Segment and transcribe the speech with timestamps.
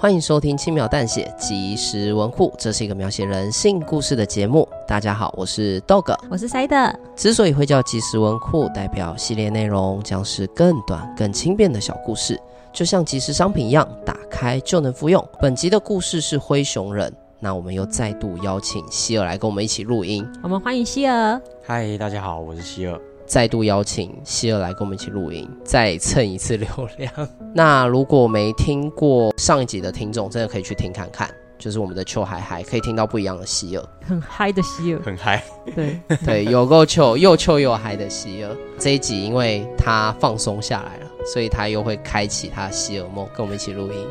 [0.00, 4.66] 欢迎收听轻描淡写即时文库，这是一个描写人性故事的节目。
[4.86, 6.94] 大家好，我是 Dog，我是 Side。
[7.16, 12.40] 之所以会叫即时文库，代表系列内容将是更短、更轻便的小故事，
[12.72, 15.28] 就像即时商品一样，打开就能服用。
[15.40, 20.24] 本集的故事是灰熊人，那我们又再度邀请希尔来跟我们一起录音。
[20.44, 21.42] 我们欢迎希尔。
[21.66, 22.96] 嗨，大家好，我是希尔。
[23.28, 27.12] 再度邀请希尔来跟我们一起录音，再蹭一次流量。
[27.54, 35.44] 那如果没听过上一集的听众，真的可以去听看看，就是我们的秋海嗨，可以听到不一样的希尔，很嗨的希尔，很嗨。
[35.76, 38.56] 对 对，有够秋，又秋又嗨的希尔。
[38.78, 44.06] 这一集因为他放松下来了，所以他又会开启他的希尔梦，跟我们一起录音。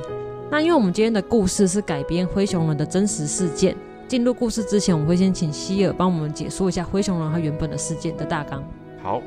[0.51, 3.75] 那因为我们今天的故事是改编灰熊人的真实事件，
[4.07, 8.63] 进入故事之前，我们会先请希尔帮我们解说一下灰熊人他原本的事件的大纲。
[9.07, 9.21] 好，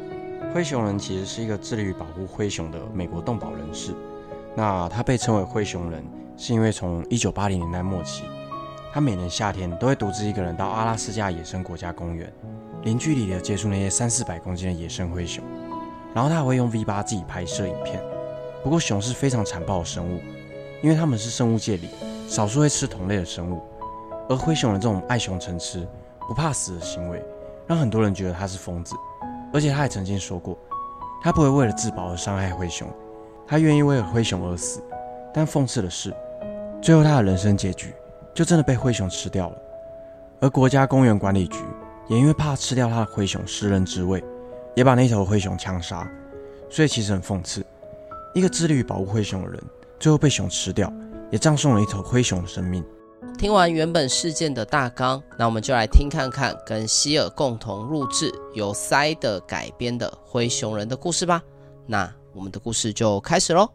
[0.53, 3.95] 灰熊人其实是一个致力于保护灰熊的美国动保人士。
[4.55, 6.05] 那他被称为灰熊人，
[6.37, 8.25] 是因为从一九八零年代末期，
[8.93, 12.31] 他每年夏天都会独自一个人到阿拉斯加野生国家公园，
[12.83, 15.43] 零距离的接触那些三四百公斤的野生灰熊，
[16.13, 18.03] 然后他会用 V 八自己拍摄影片。
[18.63, 20.21] 不过熊是非常残暴的生物，
[20.83, 21.89] 因为他们是生物界里
[22.29, 23.63] 少数会吃同类的生物，
[24.29, 25.89] 而灰熊人这种爱熊成痴、
[26.29, 27.25] 不怕死的行为，
[27.67, 28.95] 让很多人觉得他是疯子。
[29.53, 30.57] 而且他还曾经说过，
[31.23, 32.89] 他不会为了自保而伤害灰熊，
[33.47, 34.83] 他愿意为了灰熊而死。
[35.33, 36.15] 但讽刺的是，
[36.83, 37.95] 最后他的人生结局
[38.35, 39.57] 就真的被灰熊吃掉了。
[40.41, 41.59] 而国家公园管理局
[42.09, 44.23] 也因为怕吃掉他的灰熊失人之位，
[44.75, 46.09] 也把那头灰熊枪杀。
[46.69, 47.65] 所以其实很讽刺，
[48.35, 49.63] 一个致力于保护灰熊的人，
[49.99, 50.93] 最后被熊吃掉，
[51.31, 52.85] 也葬送了一头灰熊的生命。
[53.41, 61.41] 听完原本事件的大纲，那我们就来听看看跟希尔共同录制由塞德改编的灰熊人的故事吧。
[61.87, 63.67] 那我们的故事就开始喽。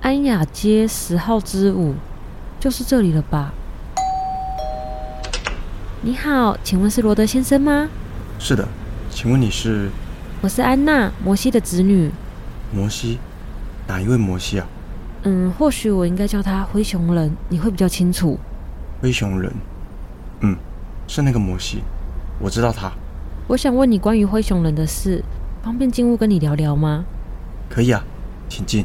[0.00, 1.94] 安雅街十号之五，
[2.58, 3.52] 就是这里了吧？
[6.00, 7.90] 你好，请问是罗德先生吗？
[8.38, 8.66] 是的，
[9.10, 9.90] 请问你是？
[10.40, 12.10] 我是安娜，摩西的子女。
[12.72, 13.18] 摩西？
[13.86, 14.66] 哪一位摩西啊？
[15.24, 18.38] 嗯，或许我应该叫他灰熊人，你会比较清楚。
[19.00, 19.52] 灰熊人，
[20.40, 20.56] 嗯，
[21.08, 21.82] 是那个摩西，
[22.38, 22.92] 我知道他。
[23.46, 25.24] 我想问你关于灰熊人的事，
[25.62, 27.04] 方便进屋跟你聊聊吗？
[27.70, 28.04] 可以啊，
[28.50, 28.84] 请进。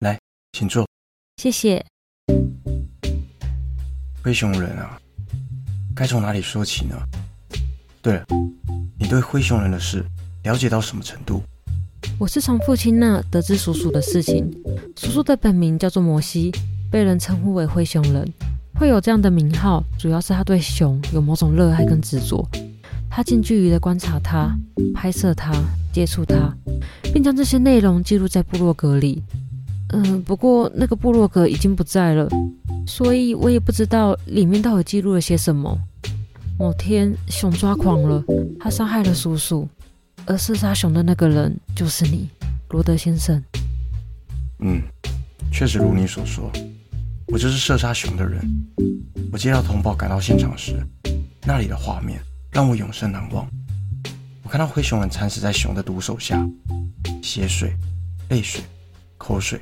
[0.00, 0.18] 来，
[0.52, 0.86] 请坐。
[1.36, 1.84] 谢谢。
[4.24, 4.98] 灰熊人啊，
[5.94, 6.96] 该从哪里说起呢？
[8.00, 8.26] 对了，
[8.98, 10.02] 你对灰熊人的事
[10.44, 11.42] 了解到什么程度？
[12.18, 14.50] 我是从父亲那得知叔叔的事情。
[14.96, 16.50] 叔叔的本名叫做摩西，
[16.90, 18.26] 被人称呼为灰熊人。
[18.78, 22.46] 会有这样的名号，主要是他对熊有某种热爱跟执着。
[23.10, 24.50] 他近距离的观察它，
[24.94, 25.52] 拍摄它，
[25.92, 26.54] 接触它，
[27.12, 29.22] 并将这些内容记录在部落格里。
[29.88, 32.26] 嗯、不过那个部落格已经不在了，
[32.86, 35.78] 所以我也不知道里面到底记录了些什么。
[36.58, 38.24] 某天，熊抓狂了，
[38.58, 39.68] 他伤害了叔叔。
[40.28, 42.28] 而射杀熊的那个人就是你，
[42.70, 43.40] 罗德先生。
[44.58, 44.82] 嗯，
[45.52, 46.50] 确实如你所说，
[47.28, 48.42] 我就是射杀熊的人。
[49.30, 50.84] 我接到通报赶到现场时，
[51.42, 52.20] 那里的画面
[52.50, 53.46] 让我永生难忘。
[54.42, 56.44] 我看到灰熊人惨死在熊的毒手下，
[57.22, 57.72] 血水、
[58.30, 58.60] 泪水、
[59.18, 59.60] 口水，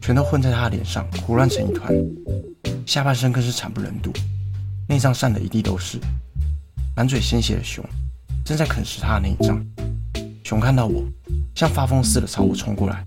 [0.00, 1.94] 全都混在他的脸上，胡乱成一团。
[2.84, 4.12] 下半身更是惨不忍睹，
[4.88, 6.00] 内脏散得一地都是，
[6.96, 7.84] 满嘴鲜血的熊。
[8.44, 9.60] 正在啃食他的内脏，
[10.46, 11.02] 熊看到我，
[11.56, 13.04] 像发疯似的朝我冲过来，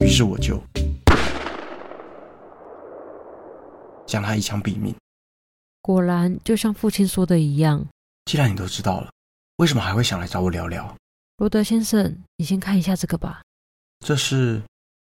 [0.00, 0.58] 于是我就
[4.06, 4.94] 将他一枪毙命。
[5.82, 7.86] 果然，就像父亲说的一样。
[8.24, 9.10] 既然你都知道了，
[9.58, 10.96] 为什么还会想来找我聊聊？
[11.36, 13.42] 罗德先生，你先看一下这个吧。
[14.00, 14.62] 这是，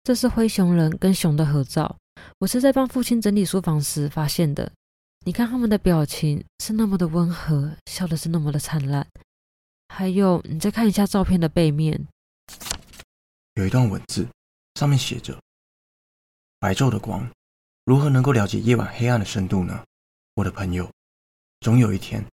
[0.03, 1.97] 这是灰熊人跟熊的合照，
[2.37, 4.71] 我是在帮父亲整理书房时发现的。
[5.25, 9.07] 你看他们的表情是那么的温和，笑的是那么的灿烂。
[9.93, 12.07] 还有，你再看一下照片的背面，
[13.55, 14.25] 有一段文字，
[14.75, 15.37] 上面写着
[16.59, 17.29] ：“白昼的光，
[17.83, 19.83] 如何能够了解夜晚黑暗的深度呢？
[20.35, 20.89] 我的朋友，
[21.59, 22.25] 总有一天，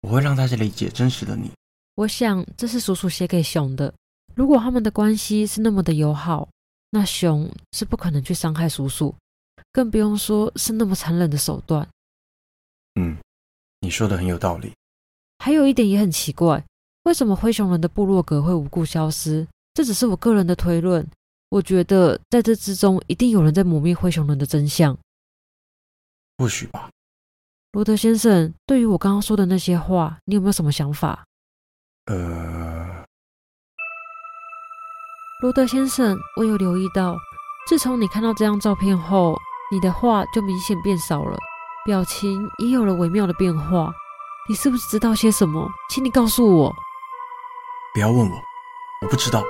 [0.00, 1.48] 我会让大家理解真实的你。”
[1.94, 3.94] 我想这是叔叔写给熊的。
[4.34, 6.48] 如果他们的关系是那么的友好，
[6.90, 9.14] 那熊是不可能去伤害叔叔，
[9.72, 11.88] 更不用说是那么残忍的手段。
[12.96, 13.16] 嗯，
[13.80, 14.72] 你说的很有道理。
[15.38, 16.62] 还有一点也很奇怪，
[17.06, 19.46] 为什么灰熊人的部落格会无故消失？
[19.74, 21.08] 这只是我个人的推论。
[21.50, 24.98] 我觉得在这之中一定有人在抹灭灰熊人的真相。
[26.36, 26.90] 或许吧。
[27.70, 31.24] 罗德先生，对于我刚刚说的那些话，你有没有什么想法？
[32.06, 33.04] 呃，
[35.42, 37.16] 罗德先生，我有留意到，
[37.68, 39.38] 自从你看到这张照片后，
[39.70, 41.38] 你的话就明显变少了，
[41.84, 43.94] 表情也有了微妙的变化。
[44.48, 45.70] 你是不是知道些什么？
[45.88, 46.74] 请你告诉我。
[47.96, 48.36] 不要问我，
[49.00, 49.42] 我不知道，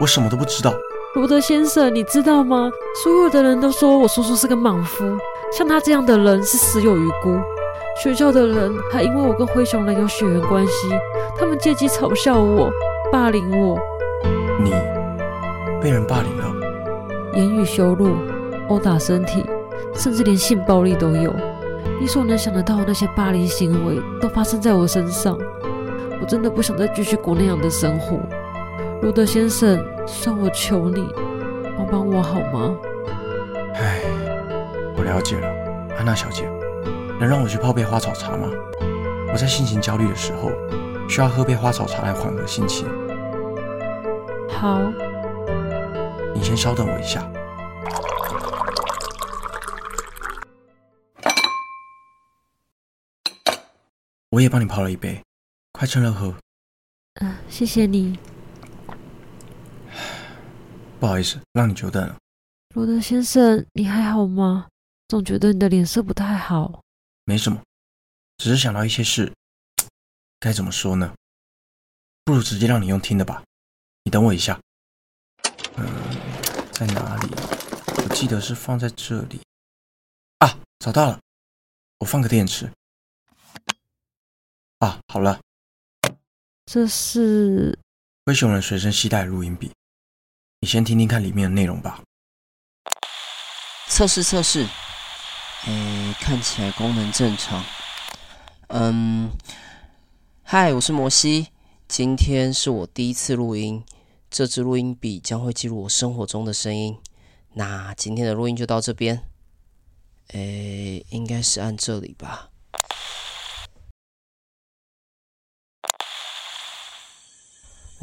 [0.00, 0.74] 我什么都不知道。
[1.14, 2.68] 罗德先生，你知道吗？
[3.04, 5.16] 所有的人都说我叔叔是个莽夫，
[5.56, 7.38] 像他这样的人是死有余辜。
[8.02, 10.88] 学校的人还因为我跟灰熊人有血缘关系，
[11.38, 12.68] 他们借机嘲笑我，
[13.12, 13.78] 霸凌我。
[14.60, 14.72] 你
[15.80, 16.52] 被人霸凌了？
[17.34, 18.16] 言语羞辱、
[18.70, 19.46] 殴打身体，
[19.94, 21.32] 甚至连性暴力都有。
[22.00, 25.38] 你所能想得到的那些霸凌行为都发生在我身上，
[26.20, 28.18] 我真的不想再继续过那样的生活。
[29.02, 31.06] 罗德先生，算我求你，
[31.76, 32.76] 帮帮我好吗？
[33.74, 34.00] 唉，
[34.96, 35.48] 我了解了，
[35.98, 36.48] 安娜小姐，
[37.20, 38.48] 能让我去泡杯花草茶吗？
[39.32, 40.50] 我在心情焦虑的时候，
[41.08, 42.88] 需要喝杯花草茶来缓和心情。
[44.48, 44.80] 好，
[46.34, 47.28] 你先稍等我一下。
[54.30, 55.20] 我也帮你泡了一杯，
[55.74, 56.28] 快趁热喝。
[57.14, 58.16] 嗯、呃，谢谢你。
[61.00, 62.16] 不好意思，让你久等了。
[62.76, 64.68] 罗德先生，你还好吗？
[65.08, 66.80] 总觉得你的脸色不太好。
[67.24, 67.60] 没什么，
[68.38, 69.32] 只是想到一些事，
[70.38, 71.12] 该怎么说呢？
[72.24, 73.42] 不如直接让你用听的吧。
[74.04, 74.60] 你等我一下。
[75.76, 75.84] 嗯，
[76.70, 77.28] 在哪里？
[77.96, 79.40] 我记得是放在这里。
[80.38, 81.18] 啊，找到了。
[81.98, 82.70] 我放个电池。
[84.78, 85.40] 啊，好了，
[86.66, 87.78] 这是
[88.24, 89.70] 灰熊人随身携带录音笔，
[90.60, 92.02] 你先听听看里面的内容吧。
[93.88, 94.66] 测试测试，
[95.66, 97.62] 诶，看起来功能正常。
[98.68, 99.30] 嗯，
[100.42, 101.48] 嗨，我是摩西，
[101.86, 103.84] 今天是我第一次录音，
[104.30, 106.98] 这支录音笔将会记录我生活中的声音。
[107.52, 109.22] 那今天的录音就到这边，
[110.28, 112.50] 诶，应该是按这里吧。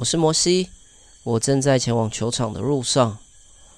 [0.02, 0.72] 我是摩西，
[1.22, 3.20] 我正在前往球场的路上。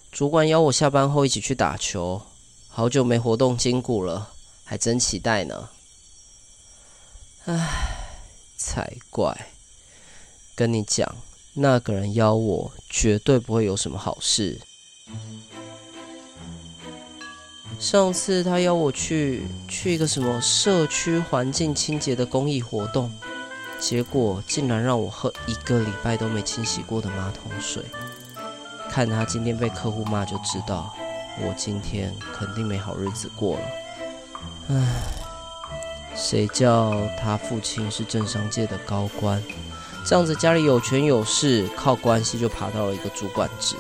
[0.10, 2.22] 主管邀我下班后一起去打球，
[2.70, 4.30] 好久没活动筋骨了，
[4.64, 5.68] 还真期待呢。
[7.44, 7.68] 唉，
[8.56, 9.50] 才怪！
[10.56, 11.14] 跟你讲，
[11.56, 14.62] 那个人邀我，绝对不会有什么好事。
[17.78, 23.12] 上次他邀我去去一个什么社区环境清洁的公益活动。
[23.84, 27.84] 结果竟然让我喝一个礼拜都没清洗过的马桶水，
[28.90, 30.96] 看他今天被客户骂就知道，
[31.42, 33.66] 我今天肯定没好日子过了。
[34.70, 35.04] 唉，
[36.16, 39.44] 谁叫他父亲是政商界的高官，
[40.06, 43.76] 这样子家里有权有势，靠关系就爬到了一个主管职，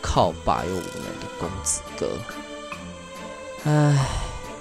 [0.00, 2.08] 靠爸又无能的公子哥。
[3.64, 3.98] 唉，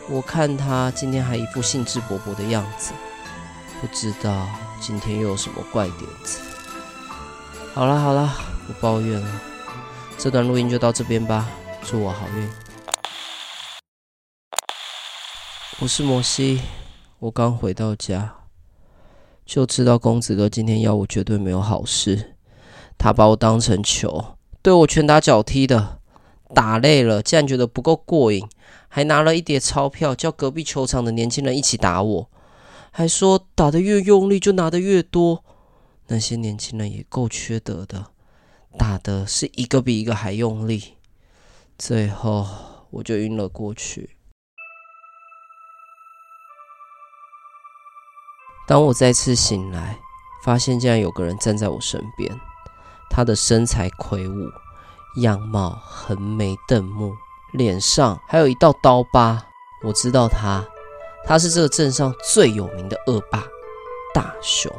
[0.10, 2.92] 我看他今天还一副兴致勃勃的样子。
[3.82, 4.48] 不知道
[4.86, 6.42] 今天又有什么怪点子。
[7.74, 8.36] 好了好了，
[8.68, 9.42] 不抱怨了。
[10.18, 11.48] 这段录音就到这边吧，
[11.86, 12.50] 祝我好运。
[15.80, 16.64] 我是摩西，
[17.20, 18.36] 我刚回到家，
[19.46, 22.36] 就知道公子哥今天要我绝对没有好事。
[22.98, 26.00] 他把我当成球，对我拳打脚踢的，
[26.54, 28.46] 打累了竟然觉得不够过瘾，
[28.90, 32.30] 还拿了一叠钞票叫隔壁球场的年轻人一起打我。
[32.96, 35.44] 还说打得越用力就拿得越多，
[36.10, 38.12] 那些年轻人也够缺德的，
[38.78, 40.94] 打的是一个比一个还用力，
[41.76, 42.48] 最后
[42.92, 44.16] 我就晕了过去。
[48.68, 49.98] 当我再次醒来，
[50.46, 52.40] 发现竟然有个人站在我身边，
[53.10, 54.52] 他的身材魁梧，
[55.16, 57.16] 样貌横眉瞪目，
[57.54, 59.48] 脸上还有一道刀疤，
[59.84, 60.64] 我知道他。
[61.26, 63.46] 他是这个镇上最有名的恶霸
[64.14, 64.72] 大熊。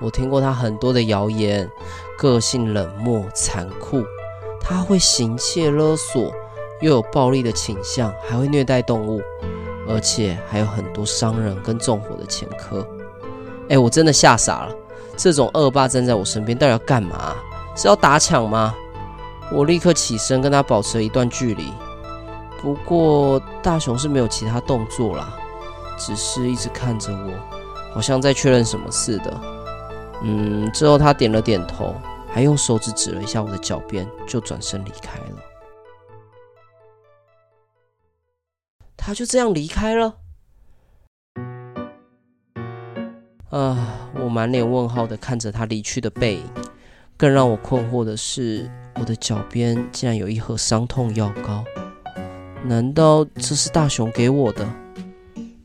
[0.00, 1.70] 我听过他很多的谣言，
[2.16, 4.02] 个性冷漠残酷，
[4.60, 6.32] 他会行窃勒索，
[6.80, 9.20] 又有暴力的倾向，还会虐待动物，
[9.86, 12.86] 而且还有很多伤人跟纵火的前科。
[13.68, 14.74] 哎，我真的吓傻了，
[15.16, 17.36] 这种恶霸站在我身边，到底要干嘛？
[17.76, 18.74] 是要打抢吗？
[19.52, 21.72] 我立刻起身跟他保持了一段距离。
[22.60, 25.36] 不过大雄是没有其他动作啦，
[26.00, 29.40] 只是一直看着我，好像在确认什么似的。
[30.22, 31.94] 嗯，之后他点了点头，
[32.32, 35.36] 还用手指指了一下我的脚边，就转身离开了。
[38.96, 40.14] 他就这样离开了。
[43.50, 46.44] 啊，我满脸问号的看着他离去的背影。
[47.16, 51.62] 更让我困惑的是，我的脚边竟然有一盒伤痛药膏。
[52.64, 54.66] 难道这是大雄给我的？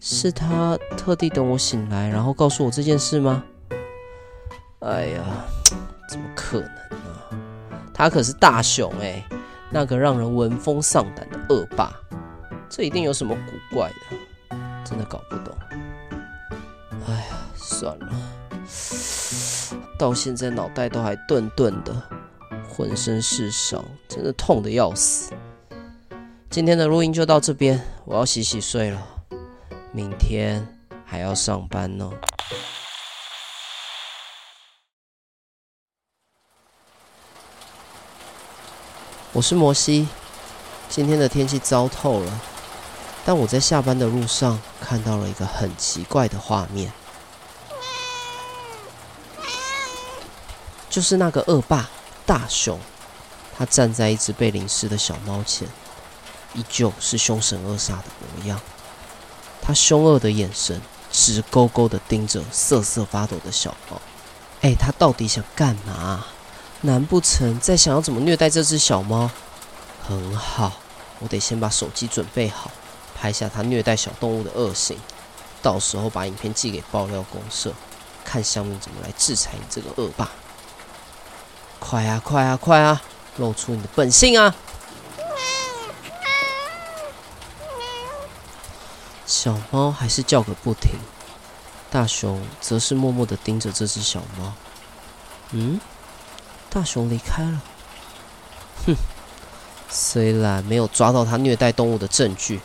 [0.08, 3.44] 是他特地等我醒来，然后告诉我这件事吗？
[4.82, 5.24] 哎呀，
[6.08, 7.40] 怎么可能呢？
[7.92, 9.26] 他可是大雄哎，
[9.72, 11.92] 那个让人闻风丧胆的恶霸，
[12.70, 15.58] 这一定有什么古怪的，真的搞不懂。
[17.08, 18.14] 哎呀，算了，
[19.98, 22.00] 到现在脑袋都还钝钝的，
[22.70, 25.34] 浑身是伤，真的痛的要死。
[26.52, 29.02] 今天的录音就到这边，我要洗洗睡了，
[29.96, 30.68] 明天
[31.06, 32.12] 还要上班呢。
[39.32, 40.10] 我是摩西，
[40.90, 42.42] 今天的天气糟透了，
[43.24, 46.92] 但我在下班的路上看到了一个很奇怪的画面，
[50.90, 51.90] 就是那个恶霸
[52.26, 52.78] 大雄，
[53.58, 55.66] 他站在一只被淋湿的小猫前。
[56.54, 58.60] 依旧是凶神恶煞的模样，
[59.66, 60.80] 他凶恶的眼神
[61.12, 64.00] 直勾勾的盯着瑟瑟发抖的小猫。
[64.62, 66.24] 哎，他到底想干嘛？
[66.82, 69.32] 难不成在想要怎么虐待这只小猫？
[70.08, 70.74] 很好，
[71.18, 72.70] 我得先把手机准备好，
[73.16, 74.96] 拍下他虐待小动物的恶行，
[75.64, 77.74] 到时候把影片寄给爆料公社，
[78.24, 80.30] 看乡民怎么来制裁你这个恶霸。
[81.80, 83.02] 快啊，快啊，快啊！
[83.38, 84.56] 露出你的本性啊！
[89.46, 90.94] 小猫还是叫个不停，
[91.92, 94.52] 大熊则是默默的盯着这只小猫。
[95.52, 95.80] 嗯，
[96.68, 97.62] 大熊离开了。
[98.88, 98.96] 哼，
[99.88, 102.60] 虽然没有抓到他虐待动物的证据，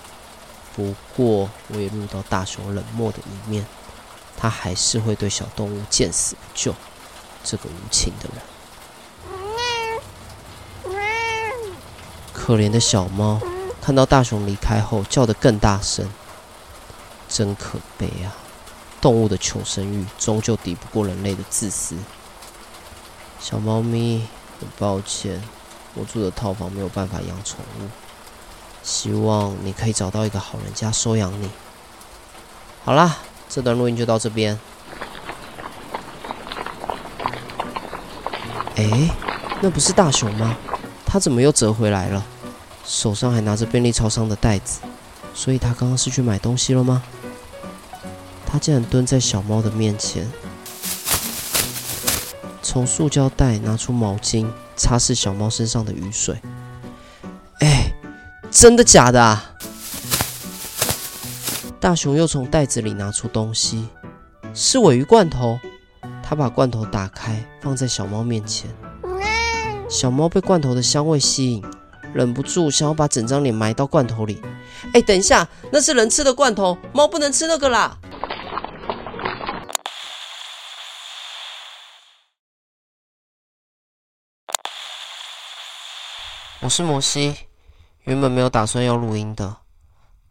[0.75, 3.67] 不过我也录到大熊冷漠的一面。
[4.39, 6.75] 他还是会对小动物见死不救，
[7.45, 8.43] 这个无情的人。
[12.33, 13.39] 可怜的小猫
[13.83, 16.09] 看到大熊离开后，叫得更大声。
[17.31, 18.35] 真可悲啊！
[19.01, 21.97] 动物的求生欲终究抵不过人类的自私。
[23.39, 24.27] 小猫咪，
[24.59, 25.41] 很抱歉，
[25.95, 27.89] 我住的套房没有办法养宠物，
[28.83, 31.49] 希望你可以找到一个好人家收养你。
[32.85, 33.19] 好啦，
[33.49, 34.59] 这段录音就到这边。
[38.77, 39.11] 哎，
[39.63, 40.57] 那不是大熊吗？
[41.07, 42.25] 他怎么又折回来了？
[42.85, 44.81] 手上还拿着便利超商的袋子，
[45.33, 47.03] 所以他刚刚是去买东西了吗？
[48.50, 50.28] 他竟然蹲在小猫的面前，
[52.61, 56.37] 从塑胶袋拿出毛巾擦拭小猫身上的雨水。
[57.61, 57.92] 哎，
[58.50, 59.54] 真的假的啊？
[61.78, 63.87] 大雄又从袋子里拿出东西，
[64.52, 65.61] 是鮪鱼罐头。
[66.23, 68.69] 他把罐头打开，放在小猫面前。
[69.88, 71.64] 小猫被罐头的香味吸引，
[72.12, 74.42] 忍不住想要把整张脸埋到罐头里。
[74.92, 77.97] 哎，等一下，那是人吃的罐头，猫不能吃那个啦。
[86.62, 87.35] 我是摩西，
[88.05, 89.57] 原本没有打算要录音的，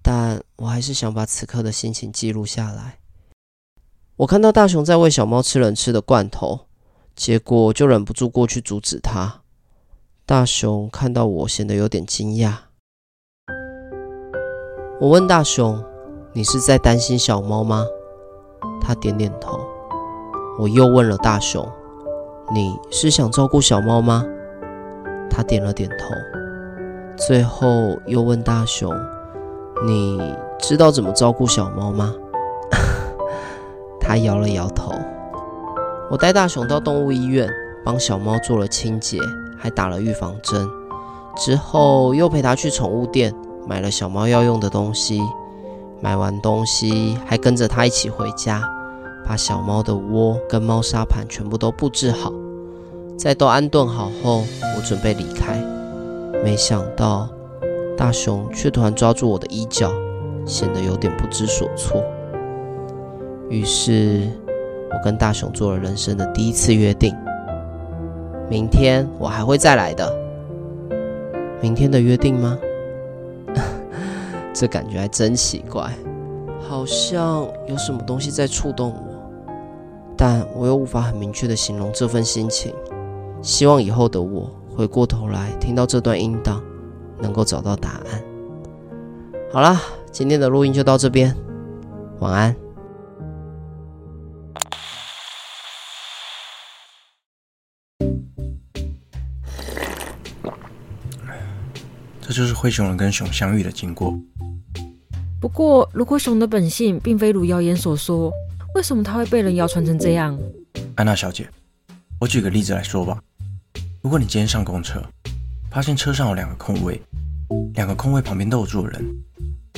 [0.04, 3.00] 但我还是想把此刻的心情记录下来。
[4.16, 6.68] 我看到大雄在喂小猫吃人吃的罐头，
[7.16, 9.42] 结果就忍不住过去阻止他。
[10.28, 12.54] 大雄看到我，显得有点惊讶。
[15.02, 15.84] 我问大雄
[16.34, 17.84] ：“你是在担心小猫吗？”
[18.80, 19.60] 他点点头。
[20.60, 21.68] 我又问了大雄
[22.54, 24.24] ：“你是想照顾小猫吗？”
[25.30, 26.14] 他点了点头，
[27.16, 28.92] 最后又问大雄
[29.86, 30.20] ：“你
[30.60, 32.14] 知道怎么照顾小猫吗？”
[34.00, 34.92] 他摇了摇头。
[36.10, 37.48] 我带大雄到动物医院，
[37.86, 39.20] 帮小猫做了清洁，
[39.58, 40.68] 还打了预防针。
[41.38, 43.34] 之后又陪他去宠物店，
[43.68, 45.22] 买了小猫要用的东西。
[46.02, 48.64] 买完东西，还跟着他一起回家，
[49.26, 52.32] 把小猫的窝跟猫砂盘全部都布置好，
[53.20, 54.46] 在都安顿好后，
[54.78, 55.62] 我准备离开，
[56.42, 57.28] 没想到
[57.98, 59.92] 大熊却突然抓住我的衣角，
[60.46, 62.02] 显得有点不知所措。
[63.50, 64.26] 于是，
[64.90, 67.14] 我跟大熊做了人生的第一次约定：
[68.50, 70.10] 明天我还会再来的。
[71.62, 72.58] 明天的约定吗？
[74.56, 75.92] 这感觉还真奇怪，
[76.70, 79.52] 好像有什么东西在触动我，
[80.16, 82.74] 但我又无法很明确的形容这份心情。
[83.42, 86.62] 希望以后的我回过头来听到这段音档，
[87.22, 88.24] 能够找到答案。
[89.52, 89.82] 好啦，
[90.12, 91.36] 今天的录音就到这边，
[92.20, 92.56] 晚安。
[102.22, 104.14] 这就是灰熊人跟熊相遇的经过。
[105.42, 108.32] 不过，如果熊的本性并非如谣言所说，
[108.76, 110.38] 为什么它会被人谣传成这样？
[110.96, 111.50] 安娜小姐，
[112.20, 113.20] 我举个例子来说吧。
[114.02, 115.04] 如果你今天上公车，
[115.70, 117.02] 发现车上有两个空位，
[117.74, 119.04] 两个空位旁边都有坐人，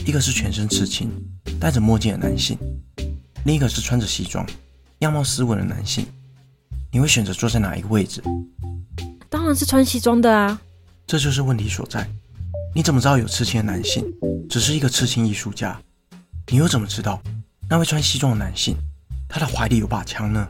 [0.06, 1.10] 一个是全身刺青、
[1.60, 2.56] 戴着墨镜的男性，
[3.46, 4.46] 另一个是穿着西装、
[5.00, 6.06] 样貌斯文的男性，
[6.92, 8.22] 你会选择坐在哪一个位置？
[9.28, 10.62] 当然是穿西装的啊！
[11.08, 12.08] 这就是问题所在。
[12.76, 14.06] 你怎么知道有刺青的男性
[14.48, 15.82] 只是一个刺青艺术家？
[16.52, 17.20] 你又怎么知道
[17.68, 18.78] 那位穿西装的男性
[19.28, 20.48] 他的怀里有把枪呢？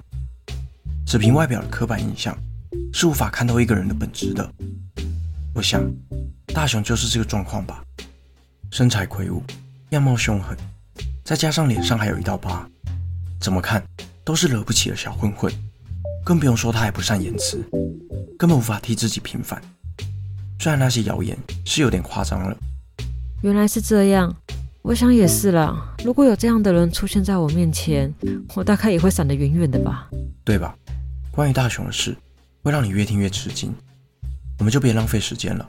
[1.05, 2.37] 只凭外表的刻板印象
[2.93, 4.51] 是无法看透一个人的本质的。
[5.53, 5.83] 我想
[6.47, 7.83] 大雄就是这个状况吧，
[8.71, 9.43] 身材魁梧，
[9.89, 10.57] 样貌凶狠，
[11.23, 12.67] 再加上脸上还有一道疤，
[13.39, 13.83] 怎么看
[14.23, 15.51] 都是惹不起的小混混。
[16.23, 17.57] 更不用说他还不善言辞，
[18.37, 19.59] 根本无法替自己平反。
[20.59, 21.35] 虽然那些谣言
[21.65, 22.55] 是有点夸张了，
[23.41, 24.31] 原来是这样，
[24.83, 25.95] 我想也是啦。
[26.05, 28.13] 如果有这样的人出现在我面前，
[28.53, 30.07] 我大概也会闪得远远的吧，
[30.45, 30.77] 对吧？
[31.31, 32.15] 关于大雄的事，
[32.63, 33.73] 会让你越听越吃惊，
[34.59, 35.67] 我们就别浪费时间了，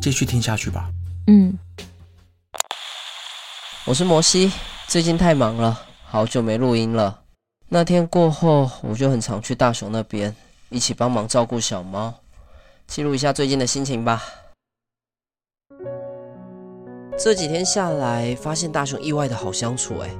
[0.00, 0.90] 继续听下去吧。
[1.26, 1.56] 嗯，
[3.84, 4.50] 我是摩西，
[4.88, 7.20] 最近太忙了，好久没录音了。
[7.68, 10.34] 那天过后，我就很常去大熊那边，
[10.70, 12.12] 一起帮忙照顾小猫。
[12.86, 14.22] 记录一下最近的心情吧。
[17.18, 19.98] 这几天下来，发现大熊意外的好相处。
[19.98, 20.10] 哎，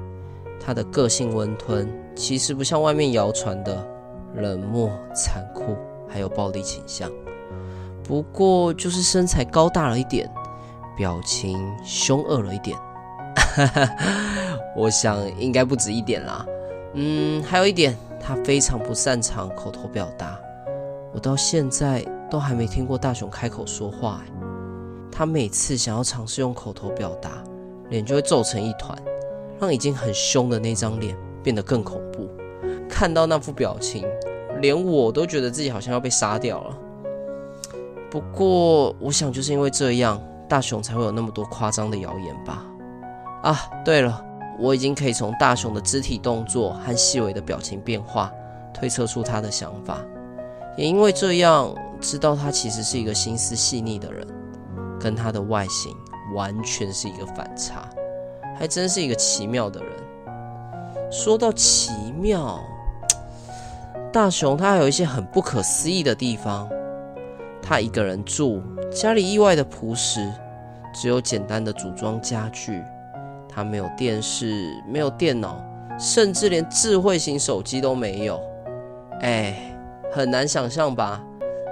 [0.63, 3.83] 他的个性温吞，其实不像外面谣传的
[4.35, 5.75] 冷漠、残酷，
[6.11, 7.09] 还有暴力倾向。
[8.03, 10.29] 不过就是身材高大了一点，
[10.97, 12.77] 表情凶恶了一点。
[14.75, 16.45] 我想应该不止一点啦。
[16.93, 20.37] 嗯，还有一点，他非常不擅长口头表达。
[21.13, 24.21] 我到现在都还没听过大雄开口说话。
[25.11, 27.43] 他每次想要尝试用口头表达，
[27.89, 28.97] 脸就会皱成一团，
[29.59, 32.29] 让已经很凶的那张脸变得更恐怖。
[32.89, 34.05] 看到那副表情，
[34.61, 36.77] 连我都觉得自己好像要被杀掉了。
[38.09, 42.65] 不过，我想就是因为这样，大雄才会有那么多夸张的谣言吧。
[43.41, 44.23] 啊，对了，
[44.59, 48.31] 我已经可以从大雄的肢体动作和细微的表情变化，
[48.73, 49.97] 推测出他的想法。
[50.77, 54.27] 也因为这样，知道他其实是一个心思细腻的人，
[54.99, 55.95] 跟他的外形
[56.35, 57.89] 完全是一个反差，
[58.57, 59.91] 还真是一个奇妙的人。
[61.11, 62.61] 说到奇妙，
[64.11, 66.69] 大雄他还有一些很不可思议的地方。
[67.61, 70.19] 他一个人住，家里意外的朴实，
[70.93, 72.83] 只有简单的组装家具。
[73.47, 75.63] 他没有电视，没有电脑，
[75.99, 78.41] 甚至连智慧型手机都没有。
[79.21, 79.67] 哎。
[80.13, 81.23] 很难想象吧，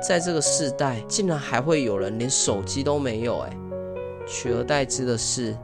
[0.02, 3.38] 在这个世代，竟然还会有人连手机都没有。
[3.40, 3.50] 哎，
[4.26, 5.58] 取而代之的是，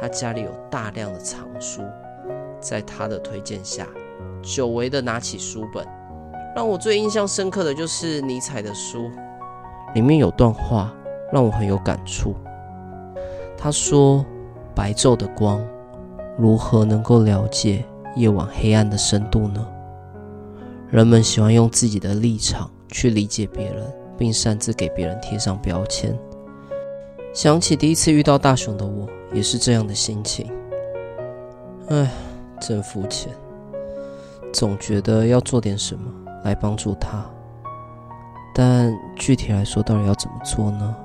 [0.00, 1.82] 他家里有大量的藏书。
[2.58, 3.86] 在他的推荐下，
[4.40, 5.86] 久违的拿起书本，
[6.54, 9.10] 让我最印象深刻的就是尼采的书，
[9.94, 10.92] 里面有段话
[11.32, 12.34] 让我很有感触。
[13.56, 14.24] 他说
[14.74, 15.64] ：“白昼的光，
[16.36, 17.84] 如何能够了解
[18.16, 19.66] 夜晚黑暗的深度呢？”
[20.90, 26.14] 人们喜欢用自己的立场去理解别人，并擅自给别人贴上标签。
[27.32, 30.52] 想起第一次遇到大雄的我，也是这样的心情。
[31.88, 32.10] 唉，
[32.60, 33.32] 真肤浅，
[34.52, 36.12] 总觉得要做点什么
[36.44, 37.24] 来帮助他，
[38.54, 40.96] 但具体来说，到底要怎么做呢？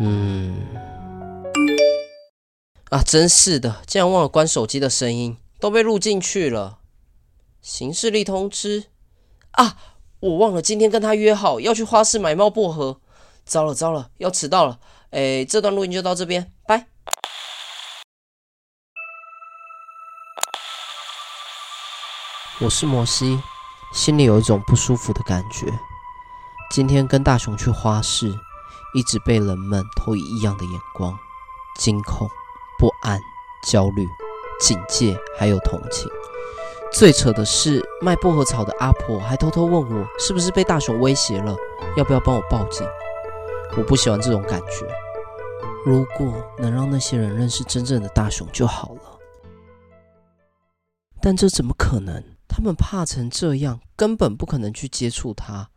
[0.00, 0.66] 嗯，
[2.90, 6.78] 啊，真是的，竟然忘了关手机的声音，都被录进去了。
[7.60, 8.84] 行事力通知
[9.52, 9.76] 啊！
[10.20, 13.00] 我忘了今天跟他约好要去花市买猫薄荷，
[13.44, 14.80] 糟了糟了，要迟到了。
[15.10, 16.86] 哎，这段录音就到这边，拜。
[22.60, 23.38] 我是摩西，
[23.94, 25.72] 心里有一种不舒服的感觉。
[26.68, 28.26] 今天跟大雄去花市，
[28.92, 31.16] 一直被人们投以异样的眼光，
[31.78, 32.28] 惊恐、
[32.76, 33.20] 不安、
[33.68, 34.04] 焦虑、
[34.60, 36.10] 警戒，还有同情。
[36.92, 41.54] 最扯的是，卖薄荷草的阿婆还偷偷问我，是不是被大雄威胁了，
[41.96, 42.84] 要不要帮我报警？
[43.76, 44.92] 我不喜欢这种感觉。
[45.84, 49.18] 如果能让那些人认识真正的大雄就好了，
[51.22, 52.33] 但这怎么可能？
[52.56, 55.70] 他们怕成这样，根本不可能去接触他。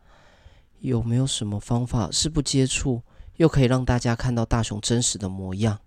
[0.77, 3.01] 有没有什么方法是不接触，
[3.37, 5.79] 又可以让大家看到大雄真实的模样？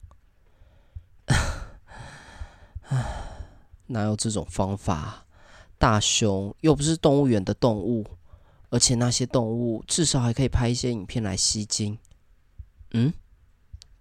[3.86, 5.26] 哪有这种方法？
[5.78, 8.04] 大雄又不是动物园的动物，
[8.70, 11.96] 而且那些动物至少还可以拍一些影片来吸睛。
[12.90, 13.14] 嗯，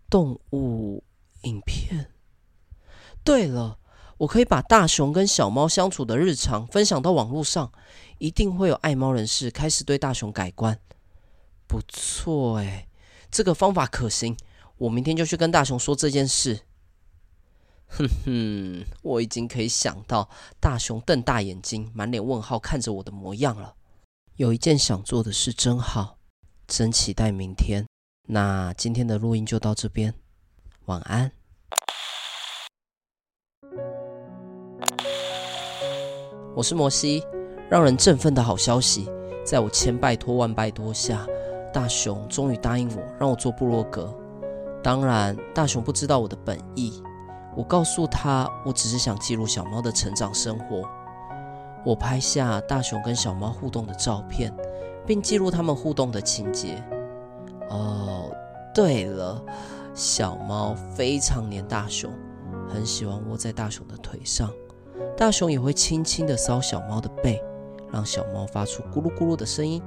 [0.09, 1.03] 动物
[1.43, 2.09] 影片？
[3.23, 3.77] 对了。
[4.19, 7.71] 我可以把大熊跟小猫相处的日常分享到网络上，
[8.17, 10.77] 一定会有爱猫人士开始对大熊改观。
[11.67, 12.87] 不错哎，
[13.31, 14.35] 这个方法可行，
[14.77, 16.61] 我明天就去跟大熊说这件事。
[17.87, 20.29] 哼哼，我已经可以想到
[20.59, 23.75] 大熊瞪大眼睛、满脸问号看着我的模样了。
[24.35, 26.17] 有一件想做的事真好，
[26.67, 27.85] 真期待明天。
[28.27, 30.13] 那今天的录音就到这边，
[30.85, 31.31] 晚安。
[36.59, 37.23] 我是摩西，
[37.69, 39.09] 让人振奋的好消息，
[39.45, 41.25] 在我千拜托万拜托下，
[41.71, 44.13] 大雄终于答应我，让我做布洛格。
[44.83, 47.01] 当然，大雄不知道我的本意。
[47.55, 50.83] 我告诉他，我只是想记录小猫的成长生活。
[51.85, 54.53] 我拍下大雄跟小猫互动的照片，
[55.07, 56.83] 并记录他们互动的情节。
[57.69, 58.29] 哦，
[58.75, 59.41] 对了，
[59.93, 62.11] 小猫非常黏大雄，
[62.67, 64.51] 很喜欢窝在大雄的腿上。
[65.17, 67.41] 大熊也会轻轻地搔小猫的背，
[67.91, 69.81] 让小猫发出咕噜咕噜的声音。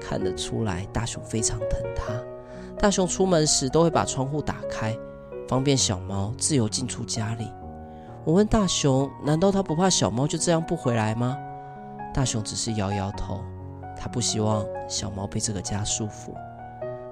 [0.00, 2.12] 看得出来，大熊非常疼它。
[2.78, 4.96] 大熊出门时都会把窗户打开，
[5.48, 7.50] 方便小猫自由进出家里。
[8.24, 11.38] 我问大熊：“难道他不怕小猫就这样不回来吗？”
[12.12, 13.40] 大熊只是摇摇头。
[13.98, 16.34] 他不希望小猫被这个家束缚，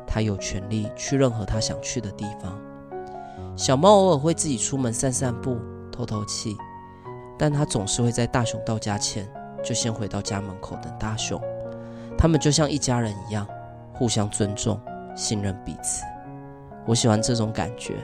[0.06, 2.60] 他有权利去任何他想去的地方。
[3.56, 5.56] 小猫偶尔会自己出门散散步，
[5.90, 6.54] 透透气。
[7.38, 9.28] 但他总是会在大雄到家前，
[9.62, 11.40] 就先回到家门口等大雄。
[12.16, 13.46] 他们就像一家人一样，
[13.92, 14.80] 互相尊重、
[15.14, 16.04] 信任彼此。
[16.86, 17.96] 我喜欢这种感觉。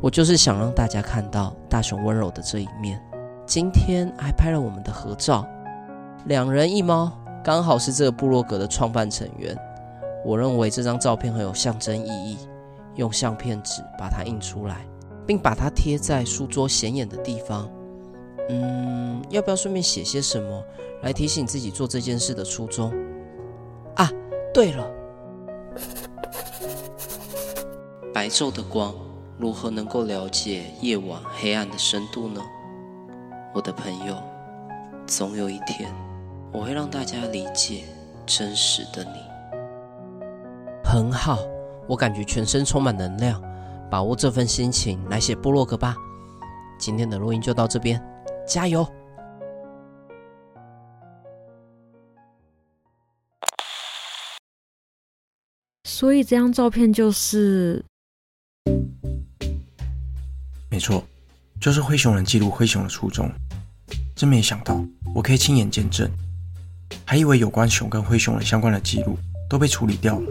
[0.00, 2.98] 我就是想让大家看到大雄温柔的这一面。
[3.44, 5.46] 今天还拍了我们的合照，
[6.24, 7.12] 两人一猫，
[7.44, 9.54] 刚好是这个部落格的创办成员。
[10.24, 12.38] 我认为这张照片很有象征意义，
[12.94, 14.86] 用相片纸把它印出来，
[15.26, 17.68] 并把它贴在书桌显眼的地方。
[18.52, 20.64] 嗯，要不要顺便写些什么
[21.02, 22.92] 来提醒自己做这件事的初衷？
[23.94, 24.10] 啊，
[24.52, 24.90] 对了，
[28.12, 28.92] 白昼的光
[29.38, 32.42] 如何能够了解夜晚黑暗的深度呢？
[33.54, 34.16] 我的朋友，
[35.06, 35.88] 总有一天
[36.52, 37.84] 我会让大家理解
[38.26, 39.20] 真实的你。
[40.84, 41.38] 很好，
[41.86, 43.40] 我感觉全身充满能量，
[43.88, 45.94] 把握这份心情来写部落格吧。
[46.80, 48.02] 今天的录音就到这边。
[48.50, 48.84] 加油！
[55.84, 57.84] 所以这张照片就是……
[60.68, 61.04] 没错，
[61.60, 63.30] 就是灰熊人记录灰熊的初衷。
[64.16, 64.84] 真没想到，
[65.14, 66.10] 我可以亲眼见证，
[67.04, 69.16] 还以为有关熊跟灰熊人相关的记录
[69.48, 70.26] 都被处理掉了。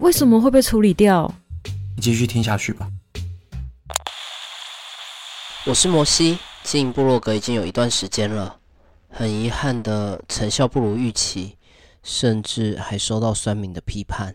[0.00, 1.32] 为什么会被处理掉？
[1.96, 2.86] 你继续听下去吧。
[5.66, 6.38] 我是摩西。
[6.64, 8.58] 经营部落格已经有一段时间了，
[9.10, 11.58] 很遗憾的成效不如预期，
[12.02, 14.34] 甚至还收到酸民的批判。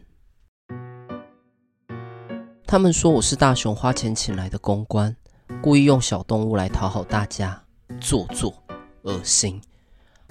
[2.68, 5.16] 他们说我是大雄花钱请来的公关，
[5.60, 7.64] 故意用小动物来讨好大家，
[8.00, 8.54] 做作、
[9.02, 9.60] 恶心。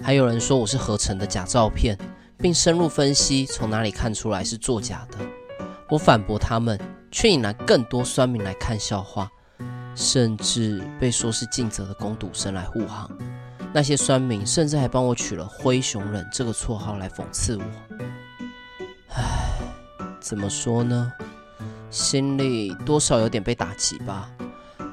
[0.01, 1.97] 还有人说我是合成的假照片，
[2.37, 5.17] 并深入分析从哪里看出来是作假的。
[5.89, 6.79] 我反驳他们，
[7.11, 9.29] 却引来更多酸民来看笑话。
[9.99, 13.11] 甚至被说是尽责的工读生来护航，
[13.73, 17.63] 那些酸民甚至还帮我取了“灰熊人”这个绰号来讽刺我。
[19.09, 19.59] 唉，
[20.21, 21.11] 怎么说呢？
[21.89, 24.31] 心里多少有点被打击吧。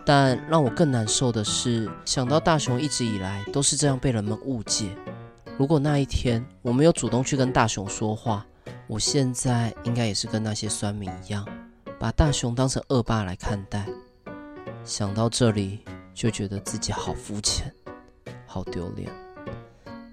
[0.05, 4.88] 但让我更难受的是，想到大雄一直以来都是这样被人们误解。
[5.57, 8.45] 如果那一天我没有主动去跟大雄说话，
[8.88, 11.47] 我现在应该也是跟那些酸民一样，
[11.97, 13.87] 把大雄当成恶霸来看待。
[14.87, 15.81] 想到这里，
[16.14, 17.75] 就觉得自己好肤浅，
[18.46, 19.11] 好丢脸。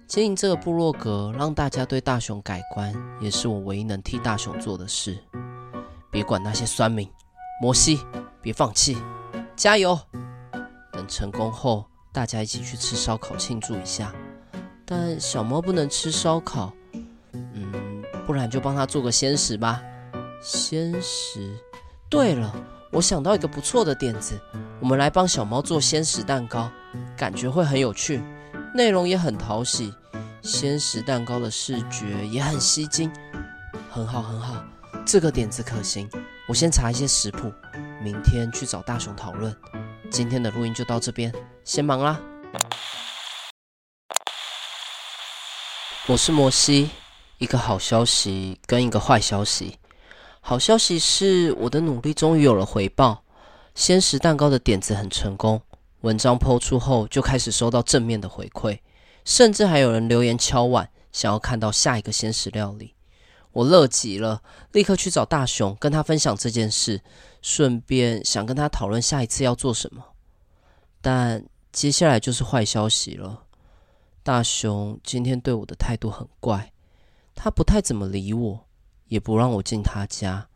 [0.07, 5.15] 经营这个部落格，让大家对大雄改观，也是我唯一能替大雄做的事。
[6.09, 7.07] 别管那些酸民，
[7.61, 7.99] 摩西，
[8.41, 8.97] 别放弃，
[9.55, 9.97] 加油！
[10.91, 14.11] 等成功后，大家一起去吃烧烤庆祝一下。
[14.85, 16.73] 但小猫不能吃烧烤，
[17.33, 19.83] 嗯，不然就帮它做个鲜食吧。
[20.41, 21.55] 鲜食。
[22.09, 22.53] 对了，
[22.93, 24.39] 我想到一个不错的点子，
[24.79, 26.71] 我们来帮小猫做鲜食蛋糕，
[27.17, 28.21] 感觉会很有趣，
[28.75, 29.91] 内容也很讨喜，
[30.43, 33.11] 鲜食蛋糕的视觉也很吸睛，
[33.89, 34.63] 很好很好，
[35.07, 36.07] 这个点子可行。
[36.47, 37.51] 我先查一些食谱，
[37.99, 39.55] 明天去找大雄讨论。
[40.11, 41.33] 今天的录音就到这边，
[41.65, 42.21] 先忙啦。
[46.05, 46.91] 我是摩西，
[47.39, 49.79] 一个好消息跟一个坏消息。
[50.45, 53.23] 好消息是，我的努力终于有了回报。
[53.75, 55.61] 鲜食蛋糕的点子很成功，
[56.01, 58.77] 文章抛出后就开始收到正面的回馈，
[59.23, 62.93] 甚至还有人留言敲碗，想要看到下一个鲜食料理。
[63.53, 64.41] 我乐极了，
[64.73, 66.99] 立刻去找大雄，跟他分享这件事，
[67.41, 70.03] 顺便想跟他讨论下一次要做什么。
[71.01, 73.43] 但接下来就是坏消息了，
[74.21, 76.73] 大雄今天对我的态度很怪，
[77.33, 78.65] 他不太怎么理我。
[79.13, 80.49] 也不让我进他家。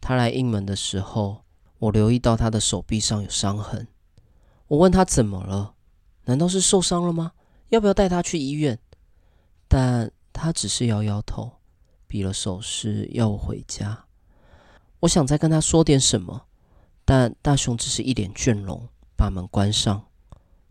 [0.00, 1.44] 他来应门的时候，
[1.78, 3.86] 我留意到他的手臂上有伤痕。
[4.66, 5.74] 我问他怎么了？
[6.24, 7.30] 难道是受伤了吗？
[7.68, 8.76] 要不要带他去医院？
[9.68, 11.52] 但他只是摇摇头，
[12.08, 14.06] 比了手势要我回家。
[14.98, 16.46] 我想再跟他说点什么，
[17.04, 20.08] 但大雄只是一脸倦容，把门关上。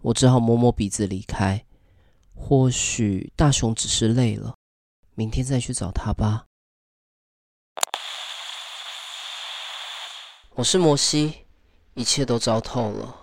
[0.02, 1.63] 我只好摸摸鼻子离开。
[2.36, 4.56] 或许大雄只是累了，
[5.15, 6.48] 明天再去找他吧。
[10.55, 11.33] 我是摩西，
[11.93, 13.15] 一切都糟透了。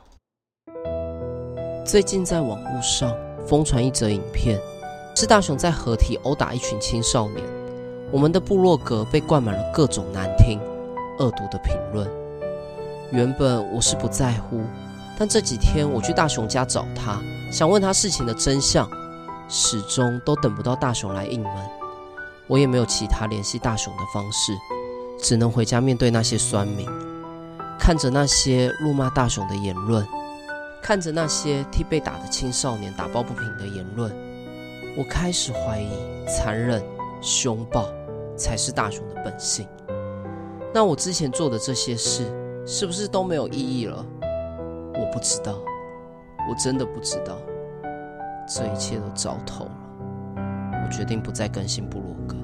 [1.84, 3.14] 最近在网络上
[3.46, 4.58] 疯传一则影片，
[5.14, 7.44] 是大雄在合体殴打一群青少年。
[8.10, 10.58] 我们的部落格被灌满了各种难听、
[11.18, 12.10] 恶毒的评论。
[13.12, 14.62] 原本我是不在乎，
[15.18, 17.20] 但这几天我去大雄家找他，
[17.52, 18.88] 想问他事情的真相，
[19.50, 21.52] 始终都等不到大雄来应门。
[22.46, 24.54] 我也没有其他联系大雄的方式，
[25.20, 26.88] 只能回家面对那些酸民。
[27.88, 30.06] 看着那些辱骂大雄的言论，
[30.82, 34.14] 看着那些替被打的青少年打抱不平的言论，
[34.94, 35.88] 我开始怀疑
[36.26, 36.84] 残忍、
[37.22, 37.88] 凶暴
[38.36, 39.66] 才是大雄的本性。
[40.74, 42.30] 那我之前做的这些事，
[42.66, 44.04] 是不是都没有意义了？
[44.92, 45.54] 我不知道，
[46.46, 47.38] 我真的不知道。
[48.46, 49.72] 这一切都糟透了。
[50.84, 52.36] 我决定不再更新部落格。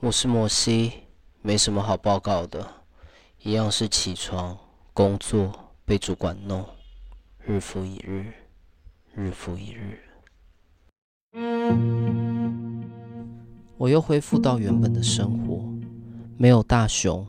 [0.00, 0.92] 我是莫西，
[1.42, 2.64] 没什么好报告的，
[3.42, 4.56] 一样是起床、
[4.94, 5.52] 工作、
[5.84, 6.64] 被主管弄，
[7.44, 8.32] 日复一日，
[9.12, 9.98] 日复一日。
[13.76, 15.64] 我又恢复到原本的生活，
[16.36, 17.26] 没有大熊，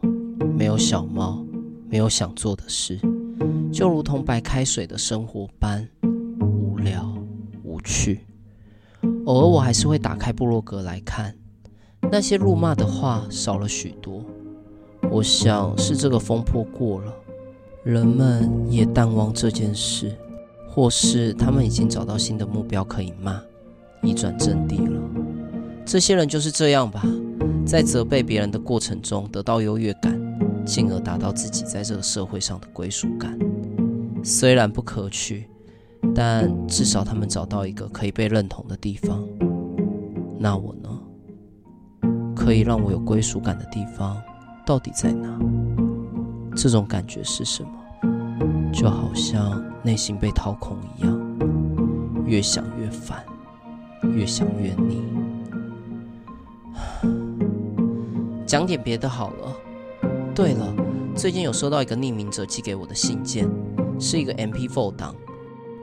[0.55, 1.43] 没有小猫，
[1.89, 2.99] 没有想做的事，
[3.73, 5.89] 就如同白开水的生活般
[6.39, 7.11] 无聊
[7.63, 8.27] 无趣。
[9.25, 11.35] 偶尔我还是会打开部落格来看。
[12.11, 14.23] 那些辱骂的话少了许多，
[15.11, 17.13] 我想是这个风波过了，
[17.83, 20.15] 人们也淡忘这件事，
[20.67, 23.41] 或是他们已经找到新的目标可以骂，
[24.01, 25.01] 移转阵地了。
[25.85, 27.03] 这些人就是这样吧，
[27.65, 30.19] 在责备别人的过程中得到优越感，
[30.65, 33.37] 进而达到自己在这个社会上的归属感。
[34.23, 35.45] 虽然不可取，
[36.13, 39.23] 但至少他们找到一个可以被认同的地方。
[40.39, 40.89] 那我呢？
[42.49, 44.19] 可以让我有归属感的地方
[44.65, 45.37] 到底在哪？
[46.55, 47.69] 这种感觉是什么？
[48.73, 51.15] 就好像内心被掏空一样，
[52.25, 53.23] 越想越烦，
[54.15, 55.05] 越想越腻。
[58.47, 59.55] 讲点别的好了。
[60.33, 60.73] 对了，
[61.13, 63.47] 最近有收到一个匿名者寄给我的信件，
[63.99, 65.13] 是一个 MP4 档，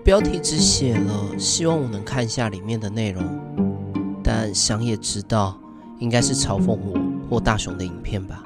[0.03, 3.23] 标题只写了希望我能看一下里面的内容，
[4.21, 5.57] 但想也知道。
[5.99, 8.43] 应该是嘲讽我或大雄的影片吧。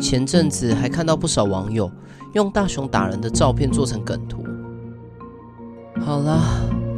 [0.00, 1.90] 前阵子还看到不少网友
[2.32, 4.44] 用大雄打人的照片做成梗图。
[6.04, 6.40] 好啦，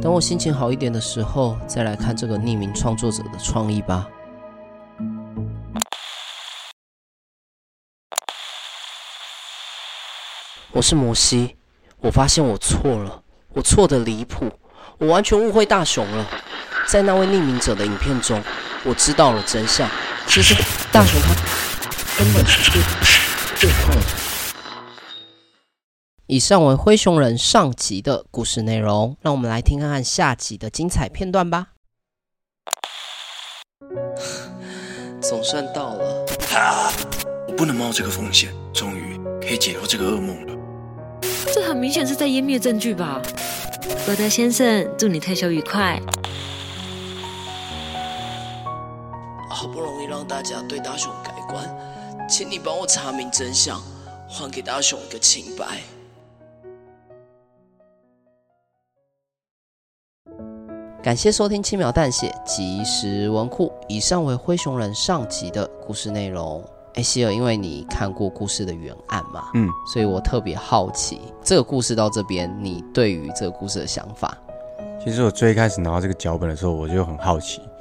[0.01, 4.07] 等我心情好一点的时候，再来看这个匿名创作者的创意吧。
[10.71, 11.55] 我是摩西，
[11.99, 14.51] 我发现我错了，我错得离谱，
[14.97, 16.25] 我完全误会大雄了。
[16.87, 18.41] 在那位匿名者的影片中。
[18.83, 19.89] 我知道了真相，
[20.27, 20.53] 其实
[20.91, 21.33] 大雄他
[22.17, 22.81] 根本是对
[23.59, 23.95] 对抗。
[26.27, 31.69] 以上为灰熊人上集的故事内容，让我们来听看看下集的精彩片段吧。
[35.19, 36.93] 总算到了，啊，
[37.47, 40.55] 我不能冒这个风险，终于可以解脱这个噩梦了。
[41.51, 43.19] 这很明显是在湮灭证据吧？
[44.05, 45.99] 罗德先生，祝你退休愉快。
[49.55, 51.63] 好不容易让大家对大雄改观，
[52.27, 53.81] 请你帮我查明真相，
[54.27, 55.79] 还给大雄一个清白。
[61.01, 63.71] 感谢收听轻描淡写即时文库。
[63.87, 66.61] 以上为灰熊人上集的故事内容。
[66.95, 74.37] 哎，希尔，因为你看过故事的原案嘛，嗯，所以我特别好奇这个故事到这边，你对于这个故事的想法。
[75.01, 77.74] 其实我最开始拿到这个脚本的时候，我就很好奇，那个。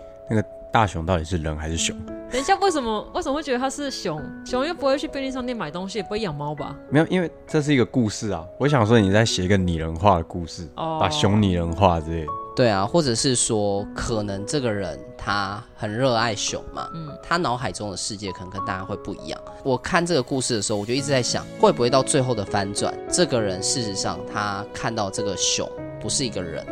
[0.75, 1.97] 大熊到底是人还是熊？
[2.33, 4.21] 等一下，为什么为什么会觉得他是熊？
[4.45, 6.75] 熊又不会去便利商店买东西，也不会养猫吧？
[6.91, 8.45] 没有，因为这是一个故事啊。
[8.59, 10.99] 我想说你在写一个拟人化的故事，oh.
[10.99, 12.33] 把熊拟人化之类的。
[12.57, 19.41] 对啊，或者是说，可能这个人他很热爱熊嘛，嗯，他脑海中的世界可能跟大家会不一样。
[19.63, 26.67] 我看这个故事的时候，我就一直在想，会不会到最后的翻转，这个人事实上他看到这个熊不是一个人。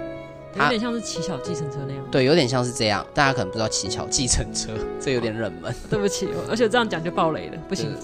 [0.55, 3.05] 有点像是乞巧计程车那样，对，有点像是这样。
[3.15, 5.75] 大家可能不知道乞巧计程车，这有点冷门。
[5.89, 7.95] 对不起，而且这样讲就爆雷了，不行。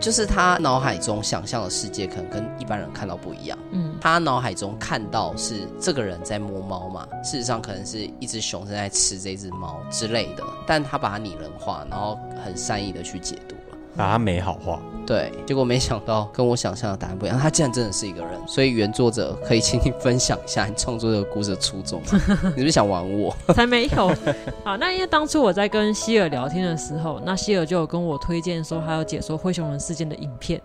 [0.00, 3.58] 就是他脑海中想象的世界可能跟一般人看到不一样。
[3.72, 13.56] 嗯，他脑海中看到是这个人在摸猫嘛，事实上可能是一只熊正在吃这只猫之类的，但他把它拟人化，然后很善意的去解读。
[13.98, 18.40] 把它美好化，对，结果没想到跟我想象的答案不一样，他竟然真的是一个人。
[18.46, 22.06] 所以原作者可以请你分享一下你创作这个故事的初衷吗？
[22.54, 23.34] 你是不是想玩我？
[23.52, 24.14] 才没有。
[24.62, 30.62] 好，那因为当初我在跟希尔聊天的时候，那希尔就有跟我推荐说还有解说灰熊人事件的影片。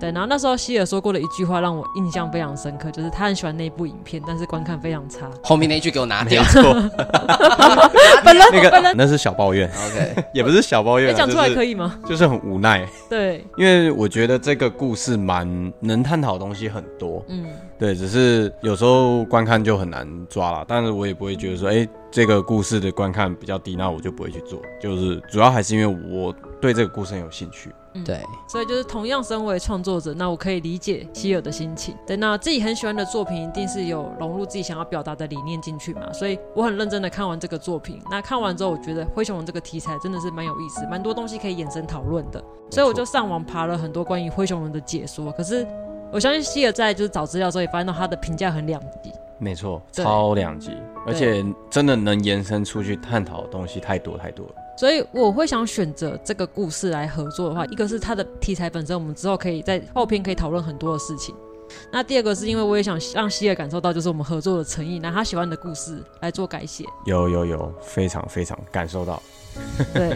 [0.00, 5.30] 对，然后那时候希尔说过的一句话让我印象非常深刻，就是他很喜欢那部影片，但是观看非常差。
[5.42, 6.42] 后面那一句给我拿掉。
[8.24, 11.98] 本人那个本人那是小抱怨，OK， 也不是小抱怨，讲出来可以吗？
[12.08, 12.86] 就是很无奈。
[13.08, 17.22] 对，因为我觉得这个故事蛮能探讨的东西很多。
[17.28, 17.44] 嗯，
[17.78, 24.60] 对，只是有时候观看就很难抓了，但是我也不会觉得说，哎，这个故事的观看比较低，那我就不会去做。
[24.80, 27.74] 就是主要还是因为我对这个故事很有兴趣。
[27.94, 31.96] 嗯、对，所以就是同样身为创作者，那我可以理解希尔的心情。
[32.06, 36.12] 对，那自己很喜欢的作品，一定是有融入自己想要表达的理念进去嘛。
[36.12, 38.00] 所以我很认真的看完这个作品。
[38.08, 42.40] 那看完之后，我觉得灰熊人这个题材真的是蛮有意思，蛮多东西可以衍生讨论的。
[42.70, 45.32] 所以我就上网爬了很多关于灰熊人的解说。
[45.32, 45.66] 可是
[46.12, 49.10] 我相信希尔在就是找资料的时候，也发现到他的评价很两极。
[49.38, 50.70] 没错，超两极，
[51.06, 54.54] 而且真的能延伸出去探讨的东西太多太多了。
[54.80, 61.34] 所以我会想选择这个故事来合作的话，一个是它的题材本身，我们之后可以在后篇可以讨论很多的事情。
[61.92, 66.86] 那第二个是因为我也想让希尔感受到，就是我们合作的诚意，拿他喜欢的故事来做改写。
[67.04, 69.22] 有有有，非常非常感受到。
[69.92, 70.12] 对，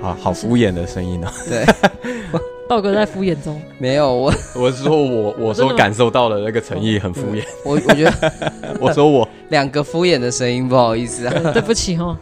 [0.00, 1.50] 啊好敷衍的声音呢、喔。
[1.50, 1.66] 对，
[2.70, 3.60] 道哥在敷衍中。
[3.76, 7.44] 没有我，我是说我我说感受到了那个诚意很敷衍。
[7.64, 12.16] 我我觉得，我说我 两个敷衍的声音，不好意思啊， 对不起哦。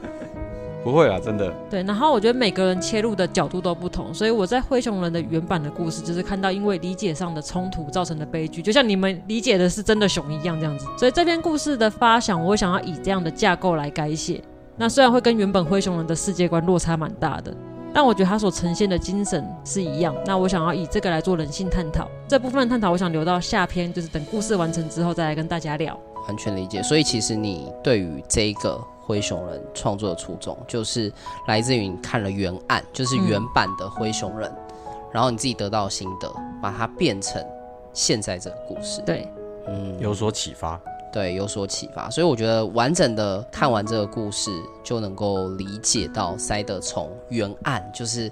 [0.82, 1.52] 不会啊，真的。
[1.68, 10.86] 对，然后我觉得每个人切入的角度都不同，所以我在灰熊人的原版的故事，就是看到因为理解上的冲突造成的悲剧，就像你们理解的是真的熊一样这样子。
[10.96, 14.42] 所以这篇故事的发想，我想要以这样的架构来改写。
[14.76, 17.54] 那虽然会跟原本灰熊人的世界观落差蛮大的，
[17.92, 20.14] 但我觉得它所呈现的精神是一样。
[20.24, 25.98] 那我想要以这个来做人性探讨，这部分的探讨，我想留到下篇，就是等故事完成之后再来跟大家聊。
[26.26, 26.82] 完全理解。
[26.82, 28.80] 所以其实你对于这一个。
[29.00, 31.12] 灰熊人创作的初衷就是
[31.46, 36.32] 来自于你看了原案，就是原版的灰熊人，嗯、然后你自己得到心得，
[36.62, 37.44] 把它变成
[37.92, 39.02] 现在这个故事。
[39.04, 39.28] 对，
[39.66, 40.80] 嗯，有所启发。
[41.12, 42.08] 对，有所启发。
[42.08, 44.48] 所以我觉得完整的看完这个故事，
[44.84, 48.30] 就能够理解到塞德从原案，就是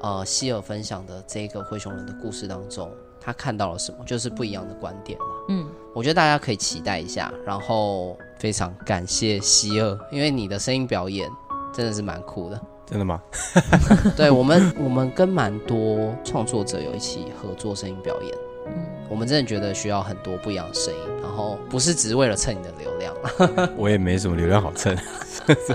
[0.00, 2.90] 呃希尔分享的这个灰熊人的故事当中，
[3.20, 5.26] 他看到了什么，就是不一样的观点嘛。
[5.48, 8.16] 嗯，我觉得大家可以期待一下，然后。
[8.36, 11.30] 非常感谢希尔，因为你的声音表演
[11.72, 12.60] 真的是蛮酷的。
[12.84, 13.18] 真的吗？
[14.14, 18.34] 对，我们，我们跟蛮多创作者有一起合作声音表演。
[18.66, 23.14] 嗯，我们真的觉得需要很多不一样的声音，然后不是只是为了蹭你的流量。
[23.78, 24.94] 我也没什么流量好蹭。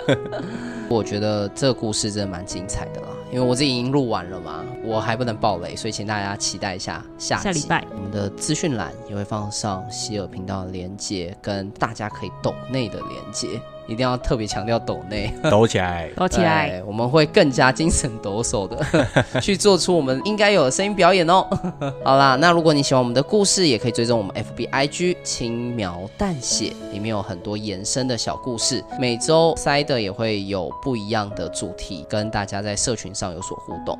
[0.87, 7.43] 我觉得这个故事真的蛮精彩的啦，因为我自己已经录完了嘛，我还不能爆雷，所以请大家期待一下下集。
[7.43, 18.77] 下礼拜我们的资讯栏也会放上希尔频道的连接，跟大家可以抖内的连接，一定要特别强调抖内，抖起来， 抖起来，我们会更加精神抖擞的。
[19.41, 21.47] 去做出我们应该有的声音表演哦。
[22.05, 28.83] 好啦，那如果你喜欢我们的故事，也可以追踪我们 FBIG 轻描淡写，里面有很多延伸的小故事。
[28.99, 33.97] 每周塞的也会有不一样的主题，跟大家在社群上有所互动。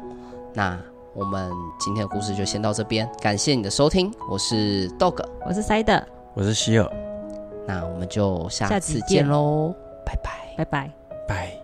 [0.53, 0.77] 那
[1.15, 6.87] 我们今天的故事就先到这边，感谢你的收听，我是 Dog，我是塞的，我是希尔，
[7.65, 9.73] 那我们就下次见喽，
[10.05, 10.91] 拜拜，拜拜。
[11.27, 11.58] 拜。